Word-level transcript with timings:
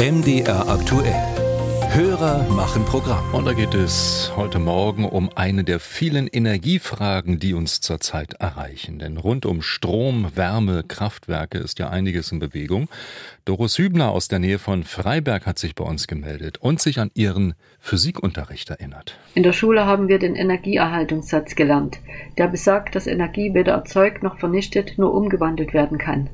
MDR 0.00 0.66
aktuell. 0.66 1.12
Hörer 1.90 2.48
machen 2.48 2.86
Programm. 2.86 3.34
Und 3.34 3.44
da 3.44 3.52
geht 3.52 3.74
es 3.74 4.32
heute 4.34 4.58
Morgen 4.58 5.04
um 5.04 5.28
eine 5.34 5.62
der 5.62 5.78
vielen 5.78 6.26
Energiefragen, 6.26 7.38
die 7.38 7.52
uns 7.52 7.82
zurzeit 7.82 8.32
erreichen. 8.40 8.98
Denn 8.98 9.18
rund 9.18 9.44
um 9.44 9.60
Strom, 9.60 10.34
Wärme, 10.34 10.84
Kraftwerke 10.88 11.58
ist 11.58 11.78
ja 11.80 11.90
einiges 11.90 12.32
in 12.32 12.38
Bewegung. 12.38 12.88
Doris 13.44 13.76
Hübner 13.76 14.10
aus 14.10 14.28
der 14.28 14.38
Nähe 14.38 14.58
von 14.58 14.84
Freiberg 14.84 15.44
hat 15.44 15.58
sich 15.58 15.74
bei 15.74 15.84
uns 15.84 16.06
gemeldet 16.06 16.56
und 16.56 16.80
sich 16.80 16.98
an 16.98 17.10
ihren 17.12 17.52
Physikunterricht 17.78 18.70
erinnert. 18.70 19.18
In 19.34 19.42
der 19.42 19.52
Schule 19.52 19.84
haben 19.84 20.08
wir 20.08 20.18
den 20.18 20.34
Energieerhaltungssatz 20.34 21.56
gelernt. 21.56 21.98
Der 22.38 22.48
besagt, 22.48 22.94
dass 22.94 23.06
Energie 23.06 23.52
weder 23.52 23.72
erzeugt 23.72 24.22
noch 24.22 24.38
vernichtet, 24.38 24.96
nur 24.96 25.12
umgewandelt 25.12 25.74
werden 25.74 25.98
kann. 25.98 26.30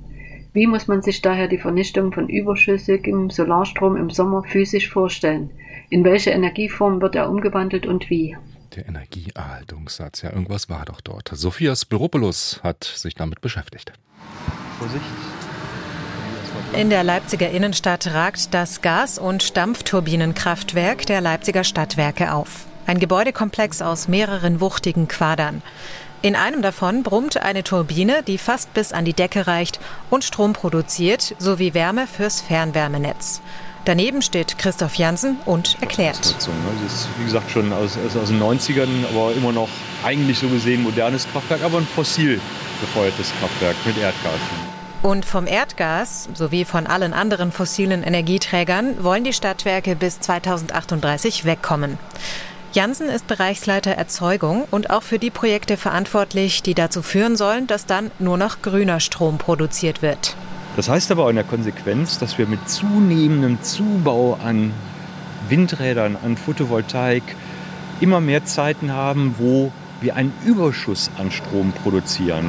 Wie 0.57 0.66
muss 0.66 0.86
man 0.86 1.02
sich 1.02 1.20
daher 1.20 1.48
die 1.48 1.59
Vernichtung 1.59 2.14
von 2.14 2.30
überschüssigem 2.30 3.29
Solarstrom 3.29 3.95
im 3.95 4.09
Sommer 4.09 4.43
physisch 4.43 4.88
vorstellen? 4.88 5.51
In 5.91 6.02
welche 6.02 6.30
Energieform 6.30 7.02
wird 7.02 7.14
er 7.14 7.28
umgewandelt 7.28 7.84
und 7.84 8.09
wie? 8.09 8.38
Der 8.74 8.88
Energieerhaltungssatz, 8.88 10.23
ja, 10.23 10.33
irgendwas 10.33 10.70
war 10.70 10.87
doch 10.87 11.02
dort. 11.02 11.28
Sophia 11.34 11.77
Spiropoulos 11.77 12.61
hat 12.62 12.84
sich 12.84 13.14
damit 13.14 13.42
beschäftigt. 13.42 13.92
Vorsicht. 14.78 15.05
In 16.73 16.88
der 16.88 17.05
Leipziger 17.05 17.50
Innenstadt 17.50 18.06
ragt 18.14 18.55
das 18.55 18.80
Gas- 18.80 19.19
und 19.19 19.59
Dampfturbinenkraftwerk 19.59 21.05
der 21.05 21.20
Leipziger 21.20 21.64
Stadtwerke 21.64 22.33
auf. 22.33 22.64
Ein 22.86 22.98
Gebäudekomplex 22.98 23.83
aus 23.83 24.09
mehreren 24.09 24.62
wuchtigen 24.62 25.06
Quadern. 25.06 25.61
In 26.23 26.34
einem 26.34 26.62
davon 26.62 27.02
brummt 27.02 27.37
eine 27.37 27.62
Turbine, 27.62 28.23
die 28.23 28.38
fast 28.38 28.73
bis 28.75 28.93
an 28.93 29.05
die 29.05 29.12
Decke 29.12 29.47
reicht 29.47 29.79
und 30.11 30.25
Strom 30.25 30.55
produziert 30.55 31.34
sowie 31.39 31.75
Wärme 31.75 32.06
fürs 32.06 32.41
Fernwärmenetz. 32.41 33.42
Daneben 33.84 34.20
steht 34.20 34.59
Christoph 34.59 34.97
Jansen 34.97 35.39
und 35.45 35.77
erklärt. 35.80 36.19
Das 36.19 36.48
ist, 36.48 37.08
wie 37.19 37.25
gesagt, 37.25 37.50
schon 37.53 37.73
aus, 37.73 37.97
aus 37.97 38.28
den 38.28 38.42
90ern, 38.42 38.89
aber 39.11 39.33
immer 39.33 39.53
noch 39.53 39.69
eigentlich 40.05 40.41
so 40.41 40.48
gesehen 40.48 40.83
modernes 40.83 41.28
Kraftwerk, 41.31 41.62
aber 41.62 41.78
ein 41.78 41.86
fossil 41.86 42.41
befeuertes 42.80 43.30
Kraftwerk 43.39 43.77
mit 43.84 43.97
Erdgas. 43.97 44.41
Und 45.03 45.25
vom 45.25 45.47
Erdgas 45.47 46.28
sowie 46.34 46.64
von 46.64 46.89
allen 46.89 47.12
anderen 47.12 47.53
fossilen 47.53 48.03
Energieträgern 48.03 49.05
wollen 49.05 49.23
die 49.23 49.33
Stadtwerke 49.33 49.95
bis 49.95 50.19
2038 50.19 51.45
wegkommen. 51.45 51.97
Jansen 52.72 53.09
ist 53.09 53.27
Bereichsleiter 53.27 53.92
Erzeugung 53.92 54.64
und 54.70 54.91
auch 54.91 55.03
für 55.03 55.19
die 55.19 55.31
Projekte 55.31 55.77
verantwortlich, 55.77 56.62
die 56.62 56.75
dazu 56.75 57.03
führen 57.03 57.36
sollen, 57.36 57.67
dass 57.67 57.86
dann 57.86 58.11
nur 58.19 58.36
noch 58.36 58.61
grüner 58.62 59.00
Strom 59.00 59.39
produziert 59.39 60.03
wird. 60.03 60.36
Das 60.77 60.89
heißt 60.89 61.11
aber 61.11 61.25
auch 61.25 61.31
in 61.31 61.36
der 61.36 61.45
Konsequenz, 61.45 62.19
dass 62.19 62.36
wir 62.36 62.47
mit 62.47 62.69
zunehmendem 62.69 63.62
Zubau 63.62 64.39
an 64.45 64.73
Windrädern, 65.48 66.17
an 66.23 66.36
Photovoltaik 66.36 67.23
immer 68.00 68.20
mehr 68.20 68.45
Zeiten 68.45 68.92
haben, 68.92 69.36
wo 69.39 69.73
wir 70.00 70.16
einen 70.16 70.33
Überschuss 70.44 71.11
an 71.19 71.30
Strom 71.30 71.72
produzieren. 71.72 72.47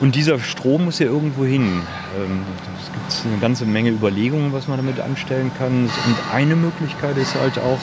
Und 0.00 0.14
dieser 0.14 0.38
Strom 0.38 0.86
muss 0.86 0.98
ja 0.98 1.06
irgendwo 1.06 1.44
hin. 1.44 1.82
Ähm, 2.18 2.42
es 2.80 2.92
gibt 2.92 3.26
eine 3.32 3.40
ganze 3.40 3.64
Menge 3.64 3.90
Überlegungen, 3.90 4.52
was 4.52 4.68
man 4.68 4.76
damit 4.76 5.00
anstellen 5.00 5.50
kann. 5.58 5.84
Und 5.84 6.16
eine 6.32 6.56
Möglichkeit 6.56 7.16
ist 7.16 7.34
halt 7.34 7.58
auch 7.58 7.80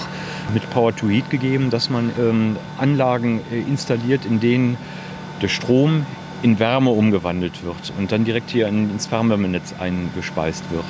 mit 0.54 0.70
Power 0.70 0.96
to 0.96 1.08
Heat 1.10 1.30
gegeben, 1.30 1.70
dass 1.70 1.90
man 1.90 2.12
ähm, 2.20 2.58
Anlagen 2.78 3.42
äh, 3.52 3.60
installiert, 3.60 4.26
in 4.26 4.40
denen 4.40 4.78
der 5.42 5.48
Strom 5.48 6.06
in 6.42 6.60
Wärme 6.60 6.90
umgewandelt 6.90 7.64
wird 7.64 7.94
und 7.98 8.12
dann 8.12 8.26
direkt 8.26 8.50
hier 8.50 8.68
ins 8.68 9.06
Fernwärmenetz 9.06 9.76
eingespeist 9.80 10.64
wird. 10.72 10.86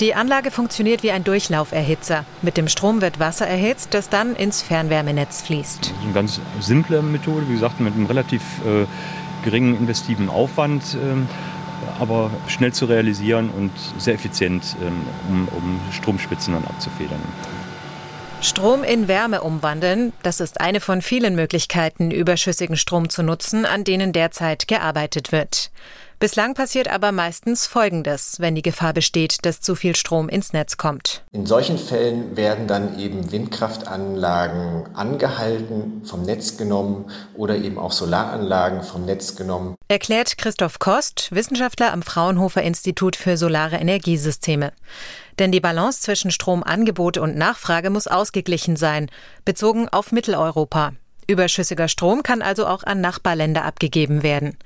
Die 0.00 0.14
Anlage 0.14 0.50
funktioniert 0.50 1.02
wie 1.02 1.10
ein 1.10 1.24
Durchlauferhitzer. 1.24 2.24
Mit 2.40 2.56
dem 2.56 2.68
Strom 2.68 3.02
wird 3.02 3.20
Wasser 3.20 3.46
erhitzt, 3.46 3.92
das 3.92 4.08
dann 4.08 4.34
ins 4.34 4.62
Fernwärmenetz 4.62 5.42
fließt. 5.42 5.92
Eine 6.02 6.12
ganz 6.14 6.40
simple 6.58 7.02
Methode, 7.02 7.46
wie 7.48 7.52
gesagt, 7.52 7.80
mit 7.80 7.94
einem 7.94 8.06
relativ 8.06 8.40
äh, 8.64 8.86
geringen 9.44 9.76
investiven 9.76 10.30
Aufwand. 10.30 10.94
Äh, 10.94 12.00
aber 12.00 12.30
schnell 12.46 12.72
zu 12.72 12.86
realisieren 12.86 13.50
und 13.50 13.72
sehr 13.98 14.14
effizient, 14.14 14.76
ähm, 14.82 15.02
um, 15.28 15.48
um 15.48 15.80
Stromspitzen 15.92 16.54
dann 16.54 16.64
abzufedern. 16.64 17.20
Strom 18.40 18.84
in 18.84 19.06
Wärme 19.06 19.42
umwandeln, 19.42 20.14
das 20.22 20.40
ist 20.40 20.62
eine 20.62 20.80
von 20.80 21.02
vielen 21.02 21.34
Möglichkeiten, 21.34 22.10
überschüssigen 22.10 22.78
Strom 22.78 23.10
zu 23.10 23.22
nutzen, 23.22 23.66
an 23.66 23.84
denen 23.84 24.14
derzeit 24.14 24.66
gearbeitet 24.66 25.30
wird. 25.30 25.70
Bislang 26.20 26.52
passiert 26.52 26.86
aber 26.88 27.12
meistens 27.12 27.66
Folgendes, 27.66 28.36
wenn 28.40 28.54
die 28.54 28.60
Gefahr 28.60 28.92
besteht, 28.92 29.46
dass 29.46 29.62
zu 29.62 29.74
viel 29.74 29.96
Strom 29.96 30.28
ins 30.28 30.52
Netz 30.52 30.76
kommt. 30.76 31.24
In 31.32 31.46
solchen 31.46 31.78
Fällen 31.78 32.36
werden 32.36 32.66
dann 32.66 32.98
eben 32.98 33.32
Windkraftanlagen 33.32 34.94
angehalten, 34.94 36.02
vom 36.04 36.20
Netz 36.20 36.58
genommen 36.58 37.10
oder 37.32 37.56
eben 37.56 37.78
auch 37.78 37.92
Solaranlagen 37.92 38.82
vom 38.82 39.06
Netz 39.06 39.34
genommen. 39.34 39.76
Erklärt 39.88 40.36
Christoph 40.36 40.78
Kost, 40.78 41.30
Wissenschaftler 41.32 41.90
am 41.90 42.02
Fraunhofer 42.02 42.60
Institut 42.60 43.16
für 43.16 43.38
Solare 43.38 43.76
Energiesysteme. 43.76 44.74
Denn 45.38 45.52
die 45.52 45.60
Balance 45.60 46.02
zwischen 46.02 46.30
Stromangebot 46.30 47.16
und 47.16 47.34
Nachfrage 47.34 47.88
muss 47.88 48.06
ausgeglichen 48.06 48.76
sein, 48.76 49.10
bezogen 49.46 49.88
auf 49.88 50.12
Mitteleuropa. 50.12 50.92
Überschüssiger 51.30 51.86
Strom 51.86 52.24
kann 52.24 52.42
also 52.42 52.66
auch 52.66 52.82
an 52.82 53.00
Nachbarländer 53.00 53.64
abgegeben 53.64 54.24
werden. 54.24 54.58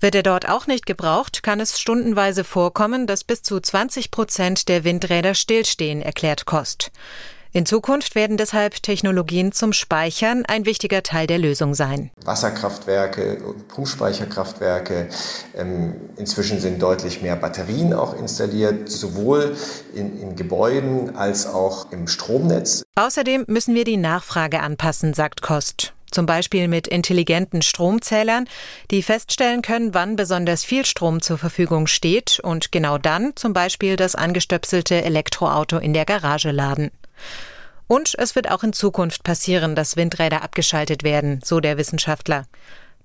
Wird 0.00 0.14
er 0.14 0.22
dort 0.22 0.48
auch 0.48 0.68
nicht 0.68 0.86
gebraucht, 0.86 1.42
kann 1.42 1.58
es 1.58 1.80
stundenweise 1.80 2.44
vorkommen, 2.44 3.08
dass 3.08 3.24
bis 3.24 3.42
zu 3.42 3.58
20 3.58 4.12
Prozent 4.12 4.68
der 4.68 4.84
Windräder 4.84 5.34
stillstehen, 5.34 6.02
erklärt 6.02 6.46
Kost. 6.46 6.92
In 7.50 7.66
Zukunft 7.66 8.14
werden 8.14 8.36
deshalb 8.36 8.82
Technologien 8.82 9.52
zum 9.52 9.72
Speichern 9.72 10.44
ein 10.46 10.66
wichtiger 10.66 11.02
Teil 11.02 11.26
der 11.26 11.38
Lösung 11.38 11.74
sein. 11.74 12.10
Wasserkraftwerke, 12.24 13.38
Pumpspeicherkraftwerke. 13.68 15.08
Ähm, 15.56 15.94
inzwischen 16.16 16.60
sind 16.60 16.80
deutlich 16.80 17.22
mehr 17.22 17.36
Batterien 17.36 17.94
auch 17.94 18.16
installiert, 18.16 18.90
sowohl 18.90 19.56
in, 19.94 20.20
in 20.20 20.36
Gebäuden 20.36 21.16
als 21.16 21.46
auch 21.46 21.90
im 21.90 22.06
Stromnetz. 22.06 22.84
Außerdem 22.96 23.46
müssen 23.48 23.74
wir 23.74 23.84
die 23.84 23.96
Nachfrage 23.96 24.60
anpassen, 24.60 25.14
sagt 25.14 25.40
Kost. 25.40 25.94
Zum 26.10 26.26
Beispiel 26.26 26.68
mit 26.68 26.88
intelligenten 26.88 27.62
Stromzählern, 27.62 28.48
die 28.90 29.02
feststellen 29.02 29.62
können, 29.62 29.94
wann 29.94 30.16
besonders 30.16 30.64
viel 30.64 30.84
Strom 30.86 31.20
zur 31.20 31.38
Verfügung 31.38 31.86
steht 31.86 32.40
und 32.40 32.72
genau 32.72 32.98
dann 32.98 33.36
zum 33.36 33.52
Beispiel 33.52 33.96
das 33.96 34.14
angestöpselte 34.14 35.02
Elektroauto 35.02 35.78
in 35.78 35.92
der 35.92 36.04
Garage 36.04 36.50
laden. 36.50 36.90
Und 37.86 38.14
es 38.18 38.36
wird 38.36 38.50
auch 38.50 38.62
in 38.62 38.72
Zukunft 38.72 39.24
passieren, 39.24 39.74
dass 39.74 39.96
Windräder 39.96 40.42
abgeschaltet 40.42 41.02
werden, 41.02 41.40
so 41.42 41.60
der 41.60 41.78
Wissenschaftler. 41.78 42.46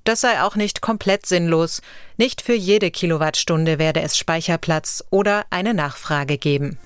Das 0.04 0.20
sei 0.20 0.42
auch 0.42 0.56
nicht 0.56 0.82
komplett 0.82 1.26
sinnlos. 1.26 1.82
Nicht 2.18 2.42
für 2.42 2.54
jede 2.54 2.92
Kilowattstunde 2.92 3.80
werde 3.80 4.02
es 4.02 4.18
Speicherplatz 4.18 5.04
oder 5.10 5.46
eine 5.50 5.74
Nachfrage 5.74 6.38
geben. 6.38 6.78